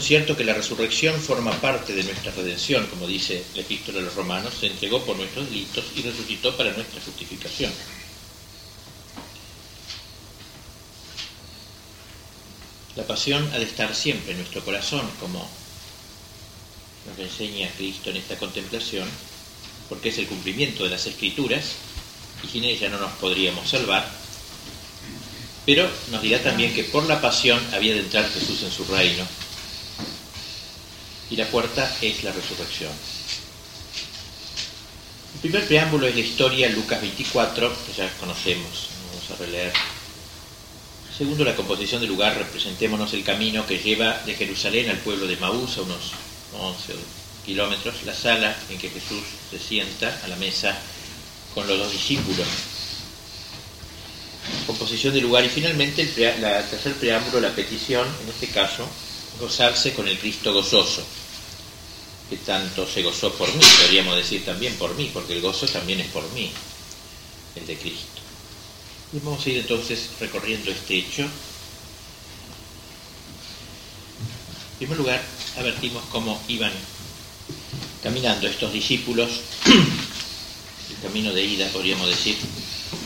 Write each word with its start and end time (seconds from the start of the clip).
cierto 0.00 0.36
que 0.36 0.44
la 0.44 0.54
resurrección 0.54 1.20
forma 1.20 1.52
parte 1.60 1.94
de 1.94 2.02
nuestra 2.04 2.32
redención, 2.32 2.86
como 2.86 3.06
dice 3.06 3.44
la 3.54 3.62
epístola 3.62 3.98
de 3.98 4.04
los 4.04 4.14
romanos, 4.14 4.54
se 4.60 4.66
entregó 4.66 5.04
por 5.04 5.16
nuestros 5.16 5.48
delitos 5.48 5.84
y 5.96 6.02
resucitó 6.02 6.56
para 6.56 6.72
nuestra 6.72 7.00
justificación. 7.00 7.72
La 12.96 13.06
pasión 13.06 13.48
ha 13.54 13.58
de 13.58 13.64
estar 13.64 13.94
siempre 13.94 14.32
en 14.32 14.38
nuestro 14.38 14.64
corazón, 14.64 15.08
como 15.20 15.48
nos 17.08 17.18
enseña 17.18 17.70
Cristo 17.76 18.10
en 18.10 18.16
esta 18.16 18.36
contemplación, 18.36 19.08
porque 19.88 20.10
es 20.10 20.18
el 20.18 20.26
cumplimiento 20.26 20.84
de 20.84 20.90
las 20.90 21.06
escrituras 21.06 21.76
y 22.42 22.48
sin 22.48 22.64
ella 22.64 22.88
no 22.88 22.98
nos 22.98 23.12
podríamos 23.12 23.70
salvar. 23.70 24.06
Pero 25.64 25.88
nos 26.10 26.20
dirá 26.20 26.42
también 26.42 26.74
que 26.74 26.84
por 26.84 27.06
la 27.06 27.20
pasión 27.20 27.60
había 27.72 27.94
de 27.94 28.00
entrar 28.00 28.28
Jesús 28.28 28.62
en 28.62 28.70
su 28.70 28.84
reino 28.84 29.26
y 31.30 31.36
la 31.36 31.46
puerta 31.46 31.96
es 32.00 32.24
la 32.24 32.32
resurrección. 32.32 32.92
El 35.34 35.40
primer 35.40 35.66
preámbulo 35.66 36.06
es 36.06 36.14
la 36.14 36.20
historia 36.20 36.68
Lucas 36.70 37.00
24, 37.00 37.72
que 37.86 37.92
ya 37.92 38.10
conocemos, 38.18 38.88
vamos 39.10 39.30
a 39.30 39.36
releer. 39.36 39.72
Segundo, 41.16 41.44
la 41.44 41.56
composición 41.56 42.00
del 42.00 42.10
lugar, 42.10 42.36
representémonos 42.36 43.12
el 43.12 43.24
camino 43.24 43.66
que 43.66 43.78
lleva 43.78 44.20
de 44.24 44.34
Jerusalén 44.34 44.88
al 44.88 44.98
pueblo 44.98 45.26
de 45.26 45.36
Maús, 45.36 45.76
a 45.78 45.82
unos 45.82 46.12
11 46.58 46.94
kilómetros, 47.44 48.02
la 48.04 48.14
sala 48.14 48.56
en 48.70 48.78
que 48.78 48.88
Jesús 48.88 49.22
se 49.50 49.58
sienta 49.58 50.20
a 50.24 50.28
la 50.28 50.36
mesa 50.36 50.76
con 51.54 51.66
los 51.66 51.78
dos 51.78 51.92
discípulos. 51.92 52.46
Composición 54.66 55.12
del 55.12 55.24
lugar 55.24 55.44
y 55.44 55.48
finalmente 55.48 56.02
el, 56.02 56.14
tercer 56.14 56.94
preámbulo, 56.94 57.40
la 57.40 57.54
petición, 57.54 58.06
en 58.22 58.28
este 58.28 58.48
caso, 58.48 58.88
gozarse 59.38 59.94
con 59.94 60.08
el 60.08 60.18
Cristo 60.18 60.52
gozoso, 60.52 61.02
que 62.28 62.36
tanto 62.38 62.86
se 62.86 63.02
gozó 63.02 63.32
por 63.32 63.48
mí, 63.54 63.64
podríamos 63.82 64.16
decir 64.16 64.44
también 64.44 64.74
por 64.74 64.94
mí, 64.94 65.10
porque 65.12 65.34
el 65.34 65.40
gozo 65.40 65.66
también 65.66 66.00
es 66.00 66.08
por 66.08 66.28
mí, 66.32 66.50
el 67.56 67.66
de 67.66 67.76
Cristo. 67.76 68.20
Y 69.12 69.20
vamos 69.20 69.44
a 69.44 69.50
ir 69.50 69.58
entonces 69.58 70.10
recorriendo 70.20 70.70
este 70.70 70.98
hecho. 70.98 71.22
En 71.22 71.30
primer 74.78 74.98
lugar, 74.98 75.22
advertimos 75.56 76.04
cómo 76.10 76.40
iban 76.48 76.72
caminando 78.02 78.46
estos 78.46 78.72
discípulos, 78.72 79.28
el 79.66 81.02
camino 81.02 81.32
de 81.32 81.44
ida, 81.44 81.68
podríamos 81.68 82.08
decir, 82.08 82.36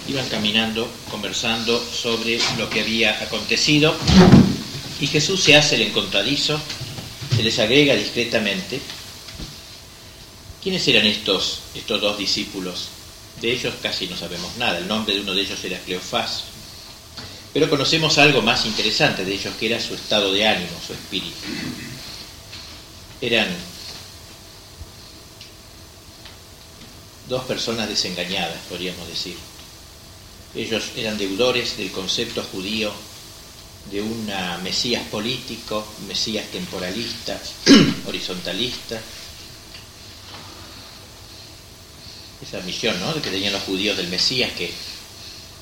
iban 0.09 0.29
caminando, 0.29 0.89
conversando 1.11 1.83
sobre 1.83 2.41
lo 2.59 2.69
que 2.69 2.81
había 2.81 3.23
acontecido 3.23 3.95
y 5.03 5.09
Jesús 5.09 5.43
se 5.43 5.57
hace 5.57 5.75
el 5.75 5.83
encontradizo, 5.83 6.61
se 7.35 7.43
les 7.43 7.59
agrega 7.59 7.97
discretamente. 7.97 8.81
¿Quiénes 10.63 10.87
eran 10.87 11.05
estos, 11.07 11.59
estos 11.75 12.01
dos 12.01 12.17
discípulos? 12.17 12.87
De 13.41 13.51
ellos 13.51 13.75
casi 13.83 14.07
no 14.07 14.17
sabemos 14.17 14.57
nada. 14.59 14.79
El 14.79 14.87
nombre 14.87 15.13
de 15.13 15.23
uno 15.23 15.35
de 15.35 15.43
ellos 15.43 15.59
era 15.65 15.81
Cleofás. 15.81 16.45
Pero 17.53 17.69
conocemos 17.69 18.17
algo 18.19 18.43
más 18.43 18.65
interesante 18.65 19.25
de 19.25 19.35
ellos, 19.35 19.53
que 19.59 19.67
era 19.67 19.81
su 19.81 19.93
estado 19.95 20.33
de 20.33 20.47
ánimo, 20.47 20.71
su 20.87 20.93
espíritu. 20.93 21.35
Eran 23.21 23.49
dos 27.29 27.43
personas 27.43 27.89
desengañadas, 27.89 28.61
podríamos 28.69 29.09
decir. 29.09 29.37
Ellos 30.55 30.85
eran 30.97 31.19
deudores 31.19 31.77
del 31.77 31.91
concepto 31.91 32.45
judío 32.53 32.93
de 33.91 34.01
un 34.01 34.31
Mesías 34.63 35.03
político, 35.09 35.87
Mesías 36.07 36.47
temporalista, 36.51 37.41
horizontalista. 38.07 39.01
Esa 42.43 42.61
misión 42.61 42.99
¿no? 43.01 43.13
de 43.15 43.21
que 43.21 43.31
tenían 43.31 43.53
los 43.53 43.63
judíos 43.63 43.97
del 43.97 44.09
Mesías, 44.09 44.53
que 44.53 44.73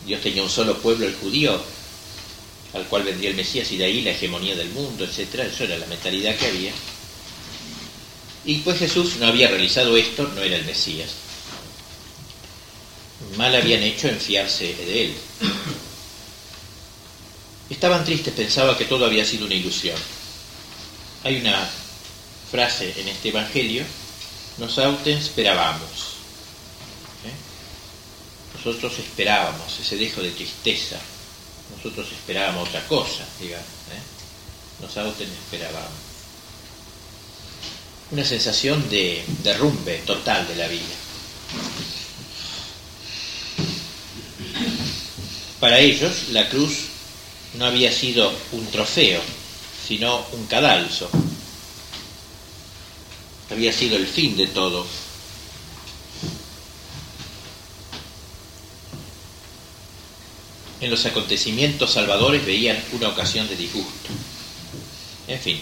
Dios 0.06 0.20
tenía 0.22 0.42
un 0.42 0.50
solo 0.50 0.78
pueblo, 0.78 1.06
el 1.06 1.14
judío, 1.14 1.60
al 2.72 2.86
cual 2.86 3.02
vendría 3.02 3.30
el 3.30 3.36
Mesías 3.36 3.70
y 3.72 3.76
de 3.76 3.84
ahí 3.84 4.02
la 4.02 4.12
hegemonía 4.12 4.54
del 4.54 4.70
mundo, 4.70 5.04
etc. 5.04 5.40
Eso 5.40 5.64
era 5.64 5.76
la 5.76 5.86
mentalidad 5.86 6.36
que 6.36 6.46
había. 6.46 6.72
Y 8.44 8.56
pues 8.58 8.78
Jesús 8.78 9.16
no 9.18 9.26
había 9.26 9.48
realizado 9.48 9.96
esto, 9.96 10.26
no 10.34 10.42
era 10.42 10.56
el 10.56 10.64
Mesías. 10.64 11.10
Mal 13.36 13.54
habían 13.54 13.82
hecho 13.82 14.08
en 14.08 14.18
fiarse 14.18 14.74
de 14.74 15.04
él. 15.04 15.14
Estaban 17.70 18.04
tristes, 18.04 18.34
pensaba 18.34 18.76
que 18.76 18.84
todo 18.84 19.06
había 19.06 19.24
sido 19.24 19.46
una 19.46 19.54
ilusión. 19.54 19.96
Hay 21.22 21.40
una 21.40 21.70
frase 22.50 22.92
en 23.00 23.08
este 23.08 23.28
Evangelio, 23.28 23.84
nos 24.58 24.76
auten 24.78 25.16
esperábamos. 25.16 26.16
¿eh? 27.24 28.56
Nosotros 28.56 28.98
esperábamos 28.98 29.78
ese 29.78 29.96
dejo 29.96 30.20
de 30.20 30.32
tristeza, 30.32 30.98
nosotros 31.76 32.08
esperábamos 32.10 32.68
otra 32.68 32.84
cosa, 32.88 33.24
digamos. 33.40 33.66
¿eh? 33.66 34.82
Nos 34.82 34.96
auten 34.96 35.30
esperábamos. 35.30 36.10
Una 38.10 38.24
sensación 38.24 38.90
de 38.90 39.24
derrumbe 39.44 39.98
total 39.98 40.48
de 40.48 40.56
la 40.56 40.66
vida. 40.66 40.96
Para 45.60 45.78
ellos, 45.78 46.30
la 46.30 46.48
cruz 46.48 46.89
no 47.54 47.66
había 47.66 47.92
sido 47.92 48.32
un 48.52 48.66
trofeo, 48.66 49.20
sino 49.86 50.24
un 50.32 50.46
cadalso. 50.46 51.10
Había 53.50 53.72
sido 53.72 53.96
el 53.96 54.06
fin 54.06 54.36
de 54.36 54.46
todo. 54.46 54.86
En 60.80 60.90
los 60.90 61.04
acontecimientos 61.04 61.90
salvadores 61.90 62.46
veían 62.46 62.82
una 62.92 63.08
ocasión 63.08 63.48
de 63.48 63.56
disgusto. 63.56 64.08
En 65.28 65.38
fin, 65.38 65.60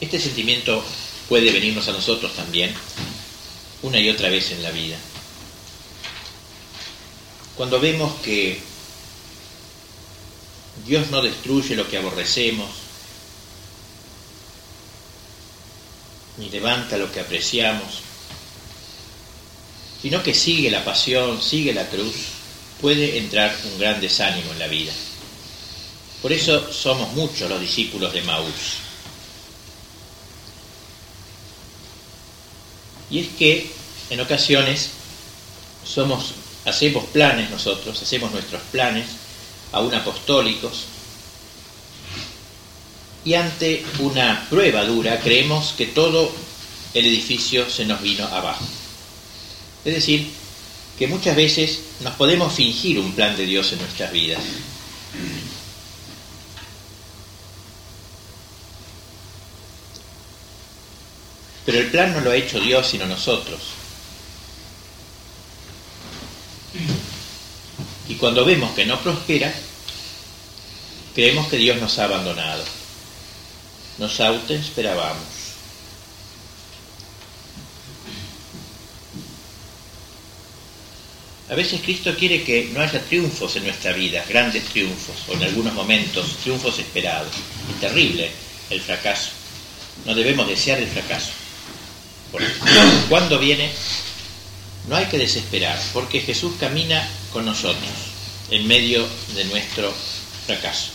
este 0.00 0.20
sentimiento 0.20 0.84
puede 1.28 1.50
venirnos 1.50 1.88
a 1.88 1.92
nosotros 1.92 2.34
también 2.34 2.74
una 3.82 3.98
y 3.98 4.10
otra 4.10 4.28
vez 4.28 4.50
en 4.50 4.62
la 4.62 4.70
vida. 4.70 4.96
Cuando 7.56 7.80
vemos 7.80 8.12
que 8.20 8.60
Dios 10.86 11.10
no 11.10 11.22
destruye 11.22 11.76
lo 11.76 11.88
que 11.88 11.98
aborrecemos, 11.98 12.68
ni 16.36 16.50
levanta 16.50 16.98
lo 16.98 17.10
que 17.12 17.20
apreciamos, 17.20 18.00
sino 20.02 20.22
que 20.22 20.34
sigue 20.34 20.70
la 20.70 20.84
pasión, 20.84 21.40
sigue 21.40 21.72
la 21.72 21.88
cruz, 21.88 22.14
puede 22.80 23.18
entrar 23.18 23.56
un 23.72 23.78
gran 23.78 24.00
desánimo 24.00 24.52
en 24.52 24.58
la 24.58 24.66
vida. 24.66 24.92
Por 26.20 26.32
eso 26.32 26.72
somos 26.72 27.12
muchos 27.12 27.48
los 27.48 27.60
discípulos 27.60 28.12
de 28.12 28.22
Maús. 28.22 28.78
Y 33.10 33.20
es 33.20 33.28
que 33.38 33.70
en 34.10 34.20
ocasiones 34.20 34.90
hacemos 36.64 37.04
planes 37.12 37.50
nosotros, 37.50 38.02
hacemos 38.02 38.32
nuestros 38.32 38.60
planes, 38.72 39.06
aún 39.74 39.94
apostólicos, 39.94 40.84
y 43.24 43.34
ante 43.34 43.84
una 44.00 44.46
prueba 44.50 44.84
dura 44.84 45.20
creemos 45.20 45.74
que 45.76 45.86
todo 45.86 46.30
el 46.92 47.06
edificio 47.06 47.68
se 47.68 47.84
nos 47.86 48.00
vino 48.02 48.24
abajo. 48.26 48.64
Es 49.84 49.94
decir, 49.94 50.30
que 50.98 51.08
muchas 51.08 51.34
veces 51.34 51.80
nos 52.00 52.14
podemos 52.14 52.52
fingir 52.52 52.98
un 52.98 53.12
plan 53.12 53.36
de 53.36 53.46
Dios 53.46 53.72
en 53.72 53.80
nuestras 53.80 54.12
vidas. 54.12 54.42
Pero 61.66 61.78
el 61.78 61.90
plan 61.90 62.12
no 62.12 62.20
lo 62.20 62.30
ha 62.30 62.36
hecho 62.36 62.60
Dios 62.60 62.86
sino 62.86 63.06
nosotros. 63.06 63.60
Y 68.08 68.14
cuando 68.16 68.44
vemos 68.44 68.72
que 68.74 68.84
no 68.84 69.00
prospera, 69.00 69.52
creemos 71.14 71.48
que 71.48 71.56
Dios 71.56 71.80
nos 71.80 71.98
ha 71.98 72.04
abandonado. 72.04 72.64
Nos 73.98 74.18
esperábamos. 74.50 75.44
A 81.50 81.54
veces 81.54 81.82
Cristo 81.82 82.14
quiere 82.18 82.42
que 82.42 82.70
no 82.72 82.80
haya 82.80 83.00
triunfos 83.02 83.54
en 83.56 83.64
nuestra 83.64 83.92
vida, 83.92 84.24
grandes 84.28 84.64
triunfos, 84.64 85.16
o 85.28 85.34
en 85.34 85.44
algunos 85.44 85.74
momentos 85.74 86.38
triunfos 86.42 86.78
esperados. 86.78 87.30
Es 87.72 87.80
terrible 87.80 88.30
el 88.70 88.80
fracaso. 88.80 89.30
No 90.06 90.14
debemos 90.14 90.48
desear 90.48 90.78
el 90.78 90.88
fracaso. 90.88 91.30
Cuando 93.08 93.38
viene, 93.38 93.70
no 94.88 94.96
hay 94.96 95.04
que 95.06 95.18
desesperar, 95.18 95.80
porque 95.92 96.20
Jesús 96.20 96.54
camina 96.58 97.06
con 97.32 97.44
nosotros 97.44 97.92
en 98.50 98.66
medio 98.66 99.06
de 99.34 99.44
nuestro 99.44 99.94
fracaso. 100.46 100.93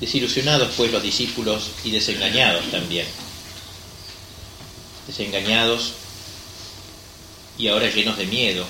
Desilusionados 0.00 0.74
pues 0.76 0.90
los 0.90 1.02
discípulos 1.02 1.70
y 1.84 1.92
desengañados 1.92 2.70
también. 2.70 3.06
Desengañados 5.06 5.92
y 7.56 7.68
ahora 7.68 7.88
llenos 7.88 8.16
de 8.16 8.26
miedo, 8.26 8.66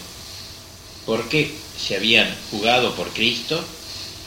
porque 1.06 1.56
se 1.78 1.96
habían 1.96 2.36
jugado 2.50 2.94
por 2.94 3.10
Cristo 3.14 3.64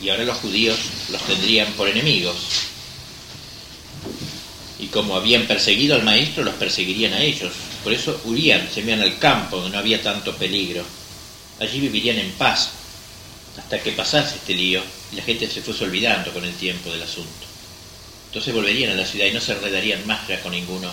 y 0.02 0.10
ahora 0.10 0.26
los 0.26 0.38
judíos 0.38 0.80
los 1.12 1.22
tendrían 1.24 1.72
por 1.74 1.88
enemigos. 1.90 2.65
Y 4.80 4.88
como 4.88 5.16
habían 5.16 5.48
perseguido 5.48 5.96
al 5.96 6.04
maestro, 6.04 6.44
los 6.44 6.56
perseguirían 6.56 7.14
a 7.14 7.22
ellos. 7.22 7.54
Por 7.84 7.94
eso 7.94 8.20
huían, 8.26 8.68
se 8.74 8.82
iban 8.82 9.02
al 9.02 9.18
campo 9.20 9.58
donde 9.58 9.72
no 9.72 9.80
había 9.80 10.02
tanto 10.02 10.36
peligro. 10.36 10.84
Allí 11.60 11.80
vivirían 11.80 12.18
en 12.18 12.32
paz 12.32 12.72
hasta 13.58 13.82
que 13.82 13.94
pasase 13.94 14.36
este 14.36 14.54
lío 14.54 14.82
y 15.12 15.16
la 15.16 15.24
gente 15.24 15.50
se 15.50 15.62
fuese 15.62 15.86
olvidando 15.86 16.32
con 16.32 16.44
el 16.44 16.54
tiempo 16.56 16.92
del 16.92 17.04
asunto. 17.04 17.46
Entonces 18.28 18.54
volverían 18.54 18.92
a 18.92 18.96
la 18.96 19.06
ciudad 19.06 19.28
y 19.28 19.32
no 19.32 19.40
se 19.40 19.54
enredarían 19.54 20.06
más 20.06 20.28
ya 20.28 20.42
con 20.42 20.52
ninguno, 20.52 20.92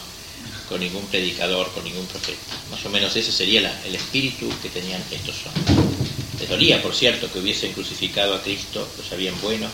con 0.69 0.81
ningún 0.81 1.05
predicador, 1.06 1.73
con 1.73 1.82
ningún 1.82 2.06
profeta. 2.06 2.38
Más 2.70 2.84
o 2.84 2.88
menos 2.88 3.17
ese 3.17 3.32
sería 3.32 3.82
el 3.84 3.94
espíritu 3.94 4.49
que 4.62 4.69
tenían 4.69 5.02
estos 5.11 5.34
hombres. 5.46 5.76
Les 6.38 6.49
dolía, 6.49 6.81
por 6.81 6.94
cierto, 6.94 7.32
que 7.32 7.40
hubiesen 7.40 7.73
crucificado 7.73 8.34
a 8.34 8.43
Cristo, 8.43 8.88
lo 8.96 9.05
sabían 9.05 9.34
bueno, 9.40 9.69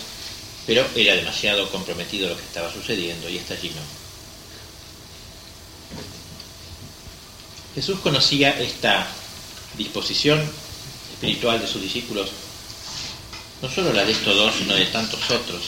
pero 0.69 0.87
era 0.95 1.15
demasiado 1.15 1.67
comprometido 1.71 2.29
lo 2.29 2.37
que 2.37 2.43
estaba 2.43 2.71
sucediendo 2.71 3.27
y 3.31 3.39
está 3.39 3.55
allí 3.55 3.71
no. 3.71 3.81
Jesús 7.75 7.99
conocía 8.01 8.51
esta 8.61 9.07
disposición 9.79 10.39
espiritual 11.15 11.59
de 11.59 11.67
sus 11.67 11.81
discípulos, 11.81 12.29
no 13.63 13.71
solo 13.71 13.95
la 13.95 14.05
de 14.05 14.13
estos 14.13 14.37
dos, 14.37 14.57
sino 14.59 14.75
de 14.75 14.85
tantos 14.85 15.31
otros. 15.31 15.63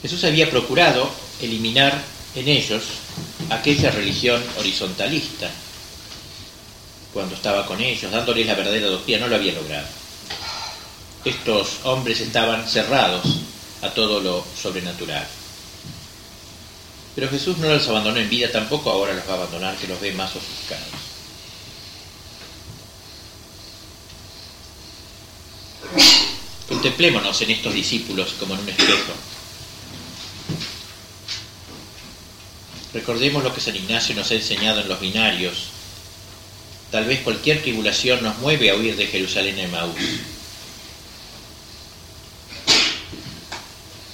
Jesús 0.00 0.24
había 0.24 0.48
procurado 0.48 1.10
eliminar 1.42 2.02
en 2.34 2.48
ellos 2.48 2.82
aquella 3.50 3.90
religión 3.90 4.42
horizontalista 4.58 5.50
cuando 7.12 7.34
estaba 7.34 7.66
con 7.66 7.78
ellos, 7.82 8.10
dándoles 8.10 8.46
la 8.46 8.54
verdadera 8.54 8.86
doctrina, 8.86 9.20
no 9.20 9.28
lo 9.28 9.36
había 9.36 9.52
logrado. 9.52 10.03
Estos 11.24 11.78
hombres 11.84 12.20
estaban 12.20 12.68
cerrados 12.68 13.24
a 13.82 13.90
todo 13.90 14.20
lo 14.20 14.44
sobrenatural. 14.60 15.26
Pero 17.14 17.30
Jesús 17.30 17.56
no 17.58 17.68
los 17.68 17.88
abandonó 17.88 18.18
en 18.18 18.28
vida, 18.28 18.50
tampoco 18.50 18.90
ahora 18.90 19.14
los 19.14 19.26
va 19.26 19.32
a 19.32 19.36
abandonar, 19.36 19.76
que 19.76 19.86
los 19.86 20.00
ve 20.00 20.12
más 20.12 20.34
ofuscados. 20.34 20.84
Contemplémonos 26.68 27.40
en 27.42 27.50
estos 27.50 27.72
discípulos 27.72 28.34
como 28.38 28.54
en 28.54 28.60
un 28.60 28.68
espejo. 28.68 29.12
Recordemos 32.92 33.42
lo 33.42 33.54
que 33.54 33.60
San 33.60 33.76
Ignacio 33.76 34.14
nos 34.14 34.30
ha 34.30 34.34
enseñado 34.34 34.80
en 34.80 34.88
los 34.88 35.00
binarios. 35.00 35.68
Tal 36.90 37.06
vez 37.06 37.20
cualquier 37.20 37.62
tribulación 37.62 38.22
nos 38.22 38.38
mueve 38.38 38.70
a 38.70 38.76
huir 38.76 38.96
de 38.96 39.06
Jerusalén 39.06 39.58
a 39.58 39.62
Emaús. 39.62 39.94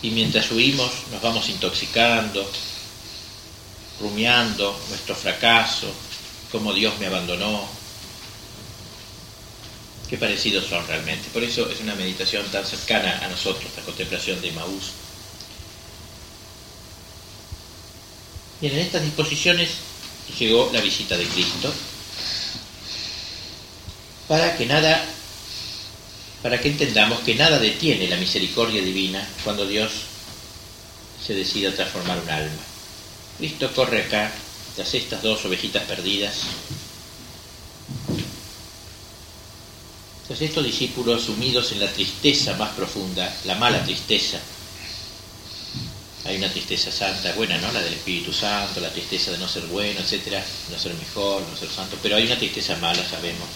Y 0.03 0.11
mientras 0.11 0.51
huimos 0.51 0.91
nos 1.11 1.21
vamos 1.21 1.49
intoxicando, 1.49 2.51
rumiando 4.01 4.79
nuestro 4.89 5.15
fracaso, 5.15 5.93
cómo 6.51 6.73
Dios 6.73 6.99
me 6.99 7.07
abandonó. 7.07 7.69
Qué 10.09 10.17
parecidos 10.17 10.67
son 10.67 10.87
realmente. 10.87 11.29
Por 11.33 11.45
eso 11.45 11.71
es 11.71 11.81
una 11.81 11.95
meditación 11.95 12.45
tan 12.47 12.67
cercana 12.67 13.21
a 13.23 13.29
nosotros, 13.29 13.71
la 13.77 13.83
contemplación 13.83 14.41
de 14.41 14.51
Maús. 14.53 14.93
Bien, 18.61 18.75
en 18.75 18.81
estas 18.81 19.03
disposiciones 19.03 19.71
llegó 20.39 20.71
la 20.73 20.81
visita 20.81 21.17
de 21.17 21.27
Cristo 21.27 21.73
para 24.29 24.57
que 24.57 24.65
nada, 24.65 25.05
para 26.43 26.61
que 26.61 26.69
entendamos 26.69 27.21
que 27.21 27.35
nada 27.35 27.59
detiene 27.59 28.09
la 28.09 28.17
misericordia 28.17 28.83
divina 28.83 29.27
cuando 29.45 29.67
Dios 29.67 29.93
se 31.25 31.35
decida 31.35 31.75
transformar 31.75 32.19
un 32.19 32.31
alma. 32.31 32.63
Cristo 33.39 33.71
corre 33.75 34.03
acá, 34.03 34.33
tras 34.75 34.95
estas 34.95 35.23
dos 35.23 35.45
ovejitas 35.45 35.83
perdidas, 35.85 36.41
tras 40.27 40.41
estos 40.41 40.65
discípulos 40.65 41.25
sumidos 41.25 41.73
en 41.73 41.81
la 41.81 41.93
tristeza 41.93 42.55
más 42.57 42.71
profunda, 42.71 43.35
la 43.45 43.57
mala 43.57 43.85
tristeza. 43.85 44.39
Hay 46.25 46.37
una 46.37 46.51
tristeza 46.51 46.93
santa, 46.93 47.33
buena, 47.33 47.59
¿no? 47.59 47.73
La 47.73 47.81
del 47.81 47.95
Espíritu 47.95 48.33
Santo, 48.33 48.81
la 48.81 48.93
tristeza 48.93 49.31
de 49.31 49.39
no 49.39 49.49
ser 49.49 49.65
bueno, 49.65 50.01
etcétera, 50.01 50.45
no 50.71 50.79
ser 50.79 50.95
mejor, 50.95 51.43
no 51.43 51.57
ser 51.57 51.71
santo, 51.71 51.97
pero 52.03 52.17
hay 52.17 52.27
una 52.27 52.39
tristeza 52.39 52.77
mala, 52.77 53.03
sabemos, 53.09 53.49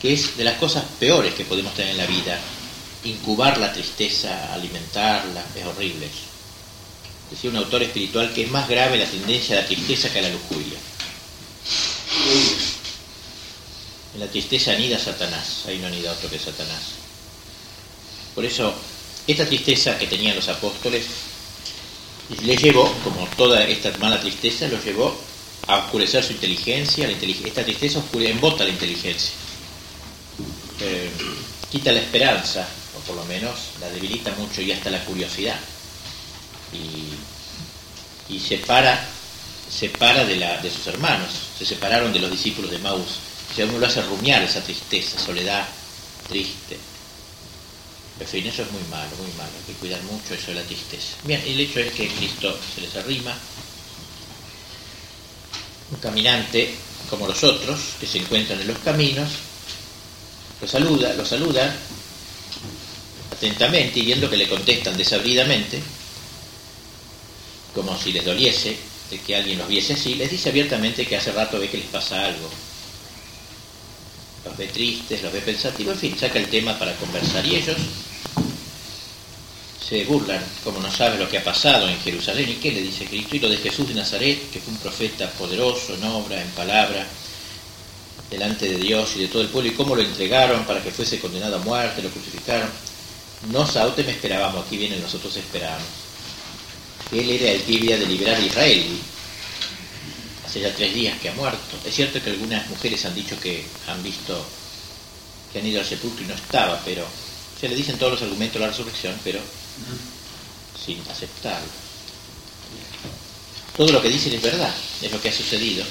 que 0.00 0.12
es 0.12 0.36
de 0.36 0.44
las 0.44 0.58
cosas 0.58 0.84
peores 0.98 1.34
que 1.34 1.44
podemos 1.44 1.74
tener 1.74 1.92
en 1.92 1.98
la 1.98 2.06
vida. 2.06 2.38
Incubar 3.04 3.58
la 3.58 3.72
tristeza, 3.72 4.52
alimentarla, 4.52 5.44
es 5.54 5.64
horrible 5.64 6.08
decía 7.30 7.50
un 7.50 7.56
autor 7.56 7.82
espiritual, 7.82 8.32
que 8.32 8.42
es 8.42 8.50
más 8.50 8.68
grave 8.68 8.98
la 8.98 9.06
tendencia 9.06 9.58
a 9.58 9.62
la 9.62 9.66
tristeza 9.66 10.10
que 10.12 10.18
a 10.18 10.22
la 10.22 10.30
lujuria. 10.30 10.78
En 14.14 14.20
la 14.20 14.26
tristeza 14.28 14.72
anida 14.72 14.98
Satanás, 14.98 15.64
ahí 15.66 15.78
no 15.78 15.86
anida 15.86 16.12
otro 16.12 16.30
que 16.30 16.38
Satanás. 16.38 16.82
Por 18.34 18.44
eso, 18.44 18.72
esta 19.26 19.46
tristeza 19.46 19.98
que 19.98 20.06
tenían 20.06 20.36
los 20.36 20.48
apóstoles 20.48 21.04
le 22.42 22.56
llevó, 22.56 22.90
como 23.04 23.26
toda 23.36 23.64
esta 23.64 23.96
mala 23.98 24.20
tristeza, 24.20 24.68
los 24.68 24.84
llevó 24.84 25.14
a 25.66 25.78
oscurecer 25.78 26.24
su 26.24 26.32
inteligencia. 26.32 27.06
La 27.06 27.12
esta 27.12 27.64
tristeza 27.64 27.98
oscure, 27.98 28.30
embota 28.30 28.64
la 28.64 28.70
inteligencia. 28.70 29.32
Quita 31.70 31.92
la 31.92 32.00
esperanza, 32.00 32.66
o 32.96 33.00
por 33.00 33.16
lo 33.16 33.24
menos 33.24 33.54
la 33.80 33.88
debilita 33.90 34.32
mucho 34.32 34.62
y 34.62 34.72
hasta 34.72 34.90
la 34.90 35.04
curiosidad 35.04 35.58
y, 36.72 38.34
y 38.34 38.40
separa, 38.40 39.06
separa 39.70 40.24
de, 40.24 40.70
sus 40.70 40.86
hermanos, 40.86 41.28
se 41.58 41.64
separaron 41.64 42.12
de 42.12 42.20
los 42.20 42.30
discípulos 42.30 42.70
de 42.70 42.78
Maús. 42.78 43.18
O 43.56 43.62
uno 43.62 43.78
lo 43.78 43.86
hace 43.86 44.02
rumiar 44.02 44.42
esa 44.42 44.62
tristeza, 44.62 45.18
soledad, 45.18 45.66
triste. 46.28 46.78
En 48.20 48.26
fin, 48.26 48.46
eso 48.46 48.62
es 48.62 48.70
muy 48.70 48.82
malo, 48.90 49.10
muy 49.16 49.32
malo. 49.36 49.50
Hay 49.56 49.72
que 49.72 49.78
cuidar 49.80 50.02
mucho 50.02 50.34
eso 50.34 50.48
de 50.48 50.54
la 50.54 50.62
tristeza. 50.62 51.16
Bien, 51.24 51.40
el 51.46 51.58
hecho 51.58 51.80
es 51.80 51.92
que 51.92 52.08
Cristo 52.08 52.56
se 52.74 52.82
les 52.82 52.94
arrima. 52.96 53.34
Un 55.90 55.98
caminante 55.98 56.74
como 57.08 57.26
los 57.26 57.42
otros, 57.42 57.80
que 57.98 58.06
se 58.06 58.18
encuentran 58.18 58.60
en 58.60 58.68
los 58.68 58.78
caminos, 58.78 59.28
lo 60.60 60.66
saluda, 60.66 61.14
lo 61.14 61.24
saluda 61.24 61.74
atentamente 63.32 64.00
y 64.00 64.06
viendo 64.06 64.28
que 64.28 64.36
le 64.36 64.48
contestan 64.48 64.96
desabridamente, 64.96 65.80
como 67.74 67.96
si 67.96 68.12
les 68.12 68.24
doliese 68.24 68.76
de 69.10 69.18
que 69.20 69.36
alguien 69.36 69.58
los 69.58 69.68
viese 69.68 69.94
así, 69.94 70.14
les 70.16 70.30
dice 70.30 70.48
abiertamente 70.48 71.06
que 71.06 71.16
hace 71.16 71.32
rato 71.32 71.58
ve 71.58 71.68
que 71.68 71.78
les 71.78 71.86
pasa 71.86 72.24
algo. 72.26 72.50
Los 74.44 74.56
ve 74.56 74.66
tristes, 74.66 75.22
los 75.22 75.32
ve 75.32 75.40
pensativos, 75.40 75.94
en 75.94 76.00
fin, 76.00 76.18
saca 76.18 76.38
el 76.38 76.48
tema 76.48 76.78
para 76.78 76.94
conversar 76.96 77.46
y 77.46 77.56
ellos 77.56 77.76
se 79.88 80.04
burlan, 80.04 80.44
como 80.64 80.80
no 80.80 80.92
sabe 80.92 81.18
lo 81.18 81.28
que 81.28 81.38
ha 81.38 81.44
pasado 81.44 81.88
en 81.88 81.98
Jerusalén 82.00 82.50
y 82.50 82.54
qué 82.54 82.72
le 82.72 82.82
dice 82.82 83.06
Cristo, 83.06 83.36
y 83.36 83.38
lo 83.38 83.48
de 83.48 83.56
Jesús 83.56 83.88
de 83.88 83.94
Nazaret, 83.94 84.50
que 84.50 84.60
fue 84.60 84.74
un 84.74 84.80
profeta 84.80 85.30
poderoso 85.30 85.94
en 85.94 86.04
obra, 86.04 86.42
en 86.42 86.48
palabra, 86.50 87.06
delante 88.30 88.68
de 88.68 88.76
Dios 88.76 89.12
y 89.16 89.20
de 89.20 89.28
todo 89.28 89.42
el 89.42 89.48
pueblo, 89.48 89.70
y 89.70 89.74
cómo 89.74 89.96
lo 89.96 90.02
entregaron 90.02 90.64
para 90.64 90.82
que 90.82 90.90
fuese 90.90 91.18
condenado 91.18 91.56
a 91.56 91.60
muerte, 91.60 92.02
lo 92.02 92.10
crucificaron. 92.10 92.68
No 93.52 93.66
saute 93.66 94.02
me 94.04 94.12
esperábamos, 94.12 94.66
aquí 94.66 94.76
vienen 94.76 95.00
nosotros 95.00 95.36
esperábamos 95.36 96.08
él 97.12 97.30
era 97.30 97.52
el 97.52 97.62
que 97.62 97.72
iba 97.72 97.94
a 97.94 97.98
liberar 97.98 98.36
a 98.36 98.44
Israel. 98.44 98.84
Hace 100.46 100.60
ya 100.60 100.74
tres 100.74 100.94
días 100.94 101.18
que 101.20 101.28
ha 101.28 101.34
muerto. 101.34 101.76
Es 101.84 101.94
cierto 101.94 102.22
que 102.22 102.30
algunas 102.30 102.68
mujeres 102.68 103.04
han 103.04 103.14
dicho 103.14 103.38
que 103.40 103.64
han 103.86 104.02
visto 104.02 104.44
que 105.52 105.60
han 105.60 105.66
ido 105.66 105.80
al 105.80 105.86
sepulcro 105.86 106.22
y 106.22 106.26
no 106.26 106.34
estaba, 106.34 106.78
pero 106.84 107.06
se 107.58 107.68
le 107.68 107.74
dicen 107.74 107.96
todos 107.98 108.12
los 108.12 108.22
argumentos 108.22 108.54
de 108.54 108.60
la 108.60 108.68
resurrección, 108.68 109.18
pero 109.24 109.40
sin 110.84 111.00
aceptarlo. 111.10 111.68
Todo 113.74 113.92
lo 113.92 114.02
que 114.02 114.10
dicen 114.10 114.34
es 114.34 114.42
verdad, 114.42 114.74
es 115.00 115.10
lo 115.10 115.20
que 115.20 115.30
ha 115.30 115.32
sucedido. 115.32 115.84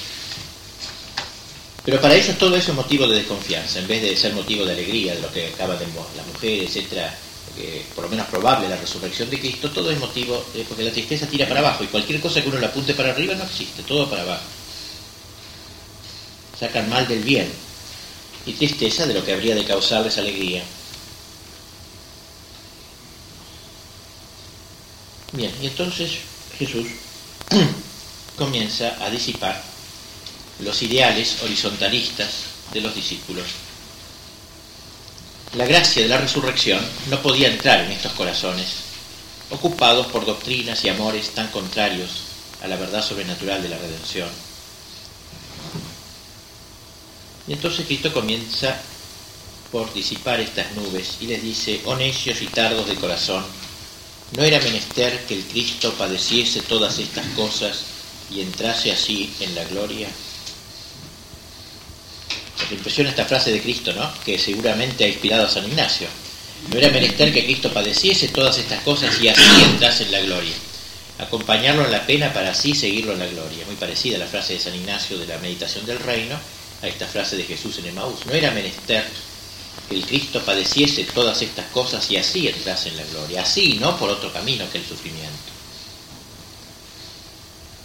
Pero 1.88 2.02
para 2.02 2.14
ellos 2.14 2.36
todo 2.36 2.54
eso 2.54 2.72
es 2.72 2.76
motivo 2.76 3.08
de 3.08 3.16
desconfianza, 3.16 3.78
en 3.78 3.88
vez 3.88 4.02
de 4.02 4.14
ser 4.14 4.34
motivo 4.34 4.62
de 4.66 4.74
alegría, 4.74 5.14
de 5.14 5.22
lo 5.22 5.32
que 5.32 5.46
acaba 5.46 5.74
de 5.74 5.86
las 5.86 6.26
mujeres, 6.26 6.68
etcétera, 6.76 7.16
por 7.94 8.04
lo 8.04 8.10
menos 8.10 8.26
probable 8.26 8.68
la 8.68 8.76
resurrección 8.76 9.30
de 9.30 9.40
Cristo, 9.40 9.70
todo 9.70 9.90
es 9.90 9.98
motivo, 9.98 10.44
porque 10.68 10.82
la 10.82 10.92
tristeza 10.92 11.26
tira 11.26 11.48
para 11.48 11.60
abajo 11.60 11.84
y 11.84 11.86
cualquier 11.86 12.20
cosa 12.20 12.42
que 12.42 12.48
uno 12.50 12.58
le 12.58 12.66
apunte 12.66 12.92
para 12.92 13.12
arriba 13.12 13.34
no 13.36 13.44
existe, 13.44 13.82
todo 13.84 14.06
para 14.10 14.20
abajo. 14.20 14.44
Sacan 16.60 16.90
mal 16.90 17.08
del 17.08 17.22
bien 17.22 17.50
y 18.44 18.52
tristeza 18.52 19.06
de 19.06 19.14
lo 19.14 19.24
que 19.24 19.32
habría 19.32 19.54
de 19.54 19.64
causarles 19.64 20.18
alegría. 20.18 20.62
Bien, 25.32 25.54
y 25.62 25.68
entonces 25.68 26.18
Jesús 26.58 26.86
comienza 28.36 28.94
a 29.02 29.08
disipar 29.08 29.77
los 30.60 30.82
ideales 30.82 31.42
horizontalistas 31.42 32.28
de 32.72 32.80
los 32.80 32.94
discípulos. 32.94 33.46
La 35.56 35.66
gracia 35.66 36.02
de 36.02 36.08
la 36.08 36.18
resurrección 36.18 36.84
no 37.08 37.22
podía 37.22 37.48
entrar 37.48 37.80
en 37.80 37.92
estos 37.92 38.12
corazones, 38.12 38.68
ocupados 39.50 40.06
por 40.08 40.26
doctrinas 40.26 40.84
y 40.84 40.88
amores 40.88 41.30
tan 41.30 41.48
contrarios 41.48 42.10
a 42.62 42.68
la 42.68 42.76
verdad 42.76 43.02
sobrenatural 43.02 43.62
de 43.62 43.68
la 43.68 43.78
redención. 43.78 44.28
Y 47.46 47.54
entonces 47.54 47.86
Cristo 47.86 48.12
comienza 48.12 48.78
por 49.72 49.92
disipar 49.94 50.40
estas 50.40 50.72
nubes 50.72 51.16
y 51.20 51.26
les 51.26 51.42
dice, 51.42 51.80
oh 51.86 51.96
necios 51.96 52.42
y 52.42 52.46
tardos 52.46 52.86
de 52.86 52.96
corazón, 52.96 53.44
¿no 54.36 54.42
era 54.42 54.60
menester 54.60 55.24
que 55.26 55.34
el 55.34 55.44
Cristo 55.44 55.94
padeciese 55.94 56.60
todas 56.62 56.98
estas 56.98 57.26
cosas 57.28 57.84
y 58.30 58.42
entrase 58.42 58.92
así 58.92 59.32
en 59.40 59.54
la 59.54 59.64
gloria? 59.64 60.08
Me 62.70 62.76
impresiona 62.76 63.10
esta 63.10 63.24
frase 63.24 63.52
de 63.52 63.62
Cristo, 63.62 63.92
¿no? 63.92 64.12
Que 64.24 64.38
seguramente 64.38 65.04
ha 65.04 65.08
inspirado 65.08 65.46
a 65.46 65.50
San 65.50 65.64
Ignacio. 65.66 66.06
No 66.70 66.78
era 66.78 66.90
menester 66.90 67.32
que 67.32 67.44
Cristo 67.44 67.72
padeciese 67.72 68.28
todas 68.28 68.58
estas 68.58 68.82
cosas 68.82 69.18
y 69.22 69.28
así 69.28 69.62
entrase 69.64 70.04
en 70.04 70.12
la 70.12 70.20
gloria. 70.20 70.54
Acompañarlo 71.18 71.84
en 71.84 71.92
la 71.92 72.06
pena 72.06 72.32
para 72.32 72.50
así 72.50 72.74
seguirlo 72.74 73.12
en 73.12 73.20
la 73.20 73.26
gloria. 73.26 73.64
Muy 73.66 73.76
parecida 73.76 74.16
a 74.16 74.20
la 74.20 74.26
frase 74.26 74.54
de 74.54 74.60
San 74.60 74.74
Ignacio 74.74 75.18
de 75.18 75.26
la 75.26 75.38
meditación 75.38 75.86
del 75.86 75.98
reino, 75.98 76.38
a 76.82 76.86
esta 76.86 77.06
frase 77.06 77.36
de 77.36 77.44
Jesús 77.44 77.78
en 77.78 77.86
Emaús. 77.86 78.26
No 78.26 78.32
era 78.32 78.50
menester 78.50 79.04
que 79.88 79.94
el 79.94 80.04
Cristo 80.04 80.42
padeciese 80.44 81.04
todas 81.04 81.40
estas 81.40 81.66
cosas 81.66 82.10
y 82.10 82.16
así 82.16 82.48
entrase 82.48 82.90
en 82.90 82.98
la 82.98 83.04
gloria. 83.04 83.42
Así, 83.42 83.78
no 83.80 83.96
por 83.98 84.10
otro 84.10 84.32
camino 84.32 84.70
que 84.70 84.78
el 84.78 84.86
sufrimiento. 84.86 85.52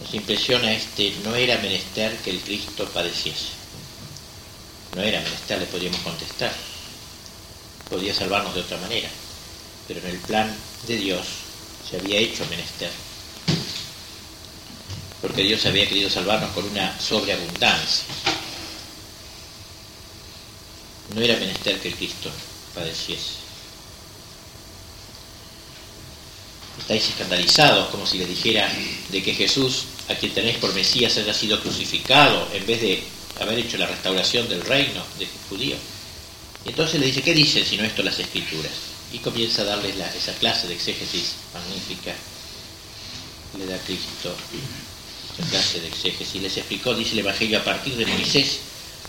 Nos 0.02 0.14
impresiona 0.14 0.74
este, 0.74 1.14
no 1.24 1.36
era 1.36 1.58
menester 1.60 2.18
que 2.18 2.32
el 2.32 2.40
Cristo 2.40 2.86
padeciese. 2.94 3.63
No 4.96 5.02
era 5.02 5.22
menester, 5.22 5.60
le 5.60 5.66
podríamos 5.66 6.00
contestar. 6.02 6.54
Podía 7.90 8.14
salvarnos 8.14 8.54
de 8.54 8.62
otra 8.62 8.78
manera. 8.78 9.10
Pero 9.88 10.00
en 10.02 10.08
el 10.08 10.18
plan 10.20 10.56
de 10.88 10.98
Dios 10.98 11.26
se 11.90 11.98
había 11.98 12.20
hecho 12.20 12.46
menester. 12.50 12.92
Porque 15.22 15.44
Dios 15.44 15.66
había 15.66 15.88
querido 15.88 16.10
salvarnos 16.10 16.52
con 16.52 16.66
una 16.66 17.00
sobreabundancia 17.00 18.06
no 21.14 21.22
era 21.22 21.38
menester 21.38 21.80
que 21.80 21.94
Cristo 21.94 22.30
padeciese. 22.74 23.44
Estáis 26.80 27.10
escandalizados 27.10 27.90
como 27.90 28.06
si 28.06 28.18
les 28.18 28.28
dijera 28.28 28.72
de 29.10 29.24
que 29.24 29.34
Jesús, 29.34 29.86
a 30.10 30.16
quien 30.16 30.34
tenéis 30.34 30.58
por 30.58 30.74
Mesías, 30.74 31.16
haya 31.18 31.34
sido 31.34 31.62
crucificado 31.62 32.48
en 32.54 32.66
vez 32.66 32.82
de 32.82 33.04
haber 33.40 33.60
hecho 33.60 33.78
la 33.78 33.88
restauración 33.88 34.48
del 34.48 34.62
reino 34.62 35.04
de 35.20 35.28
judío. 35.50 35.76
Y 36.66 36.70
entonces 36.70 37.00
le 37.00 37.08
dice, 37.08 37.22
¿qué 37.22 37.34
dicen 37.34 37.66
si 37.66 37.78
no 37.78 37.84
esto 37.84 38.04
las 38.04 38.20
escrituras? 38.20 38.72
Y 39.12 39.20
comienza 39.20 39.62
a 39.62 39.66
darles 39.66 39.96
esa 40.16 40.34
clase 40.34 40.68
de 40.68 40.76
exégesis 40.76 41.34
magnífica. 41.54 42.14
Le 43.58 43.66
da 43.66 43.78
Cristo 43.80 44.36
esa 45.38 45.50
clase 45.50 45.82
de 45.82 45.88
exégesis. 45.88 46.42
Les 46.42 46.58
explicó, 46.58 46.96
dice 46.96 47.14
el 47.14 47.20
Evangelio, 47.20 47.60
a 47.60 47.64
partir 47.64 47.96
de 47.96 48.06
Moisés 48.06 48.60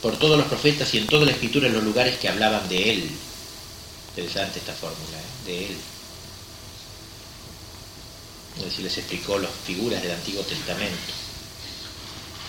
por 0.02 0.18
todos 0.18 0.36
los 0.36 0.46
profetas 0.48 0.92
y 0.92 0.98
en 0.98 1.06
toda 1.06 1.24
la 1.24 1.32
escritura 1.32 1.66
en 1.66 1.72
los 1.72 1.82
lugares 1.82 2.18
que 2.18 2.28
hablaban 2.28 2.68
de 2.68 2.90
Él. 2.90 3.10
Interesante 4.10 4.58
esta 4.58 4.74
fórmula, 4.74 5.18
¿eh? 5.18 5.46
de 5.46 5.66
Él. 5.66 5.76
Es 8.58 8.64
decir, 8.64 8.84
les 8.84 8.98
explicó 8.98 9.38
las 9.38 9.50
figuras 9.66 10.02
del 10.02 10.12
Antiguo 10.12 10.42
Testamento, 10.42 11.12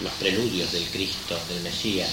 los 0.01 0.13
preludios 0.13 0.71
del 0.71 0.83
Cristo, 0.85 1.39
del 1.49 1.61
Mesías. 1.63 2.09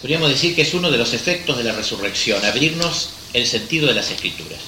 Podríamos 0.00 0.30
decir 0.30 0.54
que 0.54 0.62
es 0.62 0.74
uno 0.74 0.90
de 0.90 0.98
los 0.98 1.12
efectos 1.12 1.56
de 1.56 1.64
la 1.64 1.72
resurrección, 1.72 2.44
abrirnos 2.44 3.10
el 3.32 3.46
sentido 3.46 3.86
de 3.86 3.94
las 3.94 4.10
escrituras. 4.10 4.60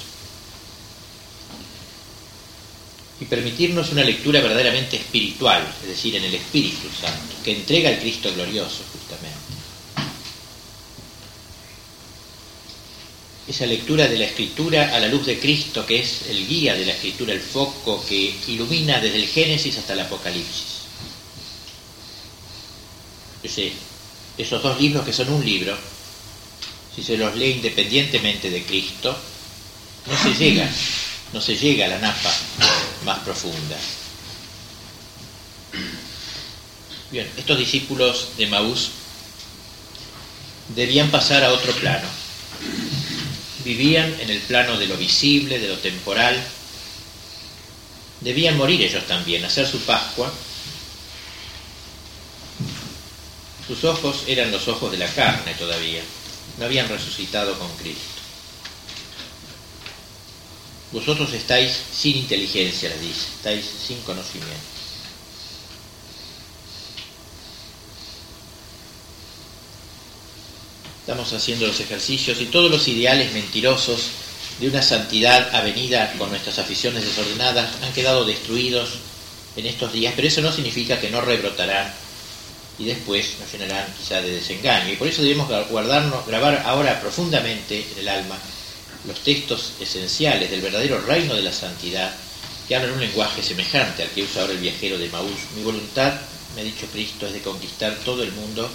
y 3.20 3.26
permitirnos 3.26 3.92
una 3.92 4.02
lectura 4.02 4.40
verdaderamente 4.40 4.96
espiritual, 4.96 5.64
es 5.82 5.88
decir, 5.88 6.16
en 6.16 6.24
el 6.24 6.34
Espíritu 6.34 6.88
Santo, 7.00 7.34
que 7.44 7.52
entrega 7.52 7.90
al 7.90 8.00
Cristo 8.00 8.32
glorioso 8.34 8.82
justamente. 8.92 9.43
Esa 13.46 13.66
lectura 13.66 14.08
de 14.08 14.18
la 14.18 14.24
Escritura 14.24 14.94
a 14.94 15.00
la 15.00 15.08
luz 15.08 15.26
de 15.26 15.38
Cristo, 15.38 15.84
que 15.84 16.00
es 16.00 16.22
el 16.28 16.46
guía 16.46 16.74
de 16.74 16.86
la 16.86 16.92
Escritura, 16.92 17.32
el 17.32 17.40
foco 17.40 18.04
que 18.06 18.34
ilumina 18.48 19.00
desde 19.00 19.16
el 19.16 19.28
Génesis 19.28 19.76
hasta 19.78 19.92
el 19.92 20.00
Apocalipsis. 20.00 20.74
esos 24.38 24.62
dos 24.62 24.80
libros 24.80 25.04
que 25.04 25.12
son 25.12 25.28
un 25.28 25.44
libro, 25.44 25.76
si 26.94 27.02
se 27.02 27.16
los 27.16 27.34
lee 27.36 27.52
independientemente 27.52 28.50
de 28.50 28.64
Cristo, 28.64 29.16
no 30.06 30.22
se 30.22 30.34
llega, 30.34 30.68
no 31.32 31.40
se 31.40 31.56
llega 31.56 31.86
a 31.86 31.88
la 31.88 31.98
napa 31.98 32.32
más 33.04 33.18
profunda. 33.20 33.76
Bien, 37.10 37.30
estos 37.36 37.58
discípulos 37.58 38.30
de 38.38 38.46
Maús 38.46 38.90
debían 40.74 41.10
pasar 41.10 41.44
a 41.44 41.52
otro 41.52 41.72
plano. 41.74 42.23
Vivían 43.64 44.14
en 44.20 44.30
el 44.30 44.40
plano 44.40 44.78
de 44.78 44.86
lo 44.86 44.96
visible, 44.96 45.58
de 45.58 45.68
lo 45.68 45.78
temporal. 45.78 46.42
Debían 48.20 48.56
morir 48.56 48.82
ellos 48.82 49.06
también, 49.06 49.44
hacer 49.44 49.66
su 49.66 49.80
Pascua. 49.80 50.32
Sus 53.66 53.82
ojos 53.84 54.24
eran 54.26 54.50
los 54.50 54.68
ojos 54.68 54.92
de 54.92 54.98
la 54.98 55.08
carne 55.08 55.54
todavía. 55.54 56.02
No 56.58 56.66
habían 56.66 56.88
resucitado 56.88 57.58
con 57.58 57.68
Cristo. 57.76 58.22
Vosotros 60.92 61.32
estáis 61.32 61.72
sin 61.92 62.18
inteligencia, 62.18 62.88
le 62.90 62.98
dice, 62.98 63.26
estáis 63.36 63.64
sin 63.86 64.00
conocimiento. 64.02 64.73
Estamos 71.14 71.40
haciendo 71.40 71.68
los 71.68 71.78
ejercicios 71.78 72.40
y 72.40 72.46
todos 72.46 72.68
los 72.68 72.88
ideales 72.88 73.32
mentirosos 73.32 74.08
de 74.58 74.66
una 74.66 74.82
santidad 74.82 75.54
avenida 75.54 76.12
con 76.18 76.28
nuestras 76.28 76.58
aficiones 76.58 77.04
desordenadas 77.04 77.70
han 77.84 77.92
quedado 77.92 78.24
destruidos 78.24 78.94
en 79.54 79.64
estos 79.66 79.92
días, 79.92 80.12
pero 80.16 80.26
eso 80.26 80.40
no 80.40 80.50
significa 80.50 80.98
que 80.98 81.10
no 81.10 81.20
rebrotarán 81.20 81.94
y 82.80 82.86
después 82.86 83.36
nos 83.38 83.52
llenarán 83.52 83.86
quizá 83.96 84.20
de 84.22 84.32
desengaño. 84.32 84.92
Y 84.92 84.96
por 84.96 85.06
eso 85.06 85.22
debemos 85.22 85.48
guardarnos, 85.70 86.26
grabar 86.26 86.64
ahora 86.66 87.00
profundamente 87.00 87.86
en 87.92 87.98
el 88.00 88.08
alma 88.08 88.36
los 89.06 89.20
textos 89.20 89.74
esenciales 89.78 90.50
del 90.50 90.62
verdadero 90.62 91.00
reino 91.02 91.34
de 91.34 91.42
la 91.42 91.52
santidad, 91.52 92.12
que 92.66 92.74
hablan 92.74 92.90
un 92.90 93.00
lenguaje 93.00 93.40
semejante 93.40 94.02
al 94.02 94.10
que 94.10 94.24
usa 94.24 94.42
ahora 94.42 94.54
el 94.54 94.58
viajero 94.58 94.98
de 94.98 95.08
Maús. 95.10 95.38
Mi 95.56 95.62
voluntad, 95.62 96.12
me 96.56 96.62
ha 96.62 96.64
dicho 96.64 96.88
Cristo, 96.92 97.28
es 97.28 97.34
de 97.34 97.40
conquistar 97.40 97.94
todo 98.04 98.24
el 98.24 98.32
mundo 98.32 98.68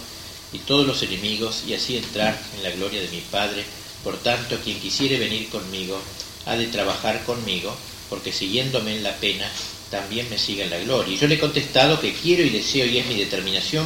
y 0.53 0.59
todos 0.59 0.85
los 0.85 1.01
enemigos 1.03 1.63
y 1.67 1.73
así 1.73 1.97
entrar 1.97 2.39
en 2.57 2.63
la 2.63 2.71
gloria 2.71 3.01
de 3.01 3.09
mi 3.09 3.21
Padre. 3.21 3.63
Por 4.03 4.17
tanto, 4.17 4.57
quien 4.63 4.79
quisiere 4.79 5.17
venir 5.17 5.49
conmigo, 5.49 5.99
ha 6.45 6.55
de 6.55 6.67
trabajar 6.67 7.23
conmigo, 7.25 7.75
porque 8.09 8.31
siguiéndome 8.31 8.95
en 8.95 9.03
la 9.03 9.15
pena, 9.17 9.49
también 9.91 10.29
me 10.29 10.37
siga 10.37 10.63
en 10.63 10.69
la 10.69 10.79
gloria. 10.79 11.13
Y 11.13 11.17
yo 11.17 11.27
le 11.27 11.35
he 11.35 11.39
contestado 11.39 11.99
que 11.99 12.13
quiero 12.13 12.43
y 12.43 12.49
deseo, 12.49 12.85
y 12.85 12.97
es 12.97 13.05
mi 13.07 13.15
determinación 13.15 13.85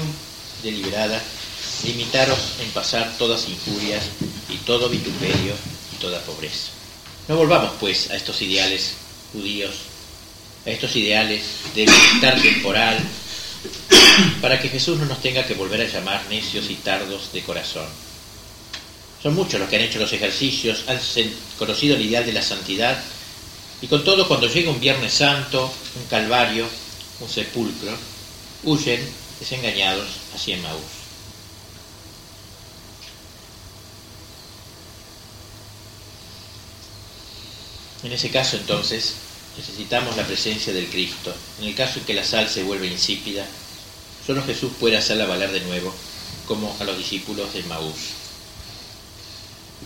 deliberada, 0.61 1.21
limitaros 1.83 2.39
en 2.61 2.69
pasar 2.69 3.17
todas 3.17 3.49
injurias 3.49 4.03
y 4.49 4.57
todo 4.65 4.89
vituperio 4.89 5.55
toda 6.03 6.19
pobreza. 6.19 6.67
No 7.29 7.37
volvamos, 7.37 7.71
pues, 7.79 8.11
a 8.11 8.15
estos 8.15 8.41
ideales 8.41 8.91
judíos, 9.31 9.73
a 10.65 10.69
estos 10.69 10.93
ideales 10.97 11.41
de 11.73 11.85
bienestar 11.85 12.41
temporal, 12.41 12.99
para 14.41 14.59
que 14.59 14.69
Jesús 14.69 14.99
no 14.99 15.05
nos 15.05 15.21
tenga 15.21 15.45
que 15.45 15.53
volver 15.53 15.81
a 15.81 15.87
llamar 15.87 16.23
necios 16.29 16.69
y 16.69 16.75
tardos 16.75 17.31
de 17.31 17.41
corazón. 17.43 17.87
Son 19.21 19.33
muchos 19.33 19.59
los 19.59 19.69
que 19.69 19.77
han 19.77 19.83
hecho 19.83 19.99
los 19.99 20.11
ejercicios, 20.11 20.83
han 20.87 20.99
conocido 21.57 21.95
el 21.95 22.01
ideal 22.01 22.25
de 22.25 22.33
la 22.33 22.41
santidad, 22.41 23.01
y 23.81 23.87
con 23.87 24.03
todo 24.03 24.27
cuando 24.27 24.47
llega 24.47 24.71
un 24.71 24.79
Viernes 24.79 25.13
Santo, 25.13 25.71
un 25.95 26.05
Calvario, 26.07 26.67
un 27.19 27.29
sepulcro, 27.29 27.91
huyen 28.63 29.01
desengañados 29.39 30.07
hacia 30.35 30.55
Emmaús. 30.55 30.81
En 38.03 38.11
ese 38.11 38.29
caso 38.29 38.57
entonces 38.57 39.15
necesitamos 39.57 40.15
la 40.17 40.25
presencia 40.25 40.73
del 40.73 40.87
Cristo. 40.87 41.33
En 41.59 41.65
el 41.65 41.75
caso 41.75 41.99
en 41.99 42.05
que 42.05 42.13
la 42.13 42.23
sal 42.23 42.49
se 42.49 42.63
vuelve 42.63 42.87
insípida, 42.87 43.45
solo 44.25 44.43
Jesús 44.43 44.71
puede 44.79 44.97
hacerla 44.97 45.25
valer 45.25 45.51
de 45.51 45.61
nuevo, 45.61 45.93
como 46.47 46.75
a 46.79 46.83
los 46.83 46.97
discípulos 46.97 47.53
de 47.53 47.63
Maús. 47.63 47.95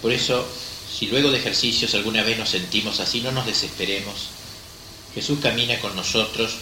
Por 0.02 0.12
eso 0.12 0.48
Si 0.88 1.08
luego 1.08 1.30
de 1.30 1.38
ejercicios 1.38 1.94
alguna 1.96 2.24
vez 2.24 2.38
nos 2.38 2.50
sentimos 2.50 3.00
así, 3.02 3.22
no 3.22 3.32
nos 3.32 3.46
desesperemos. 3.46 4.30
Jesús 5.14 5.40
camina 5.42 5.78
con 5.80 5.96
nosotros, 5.96 6.56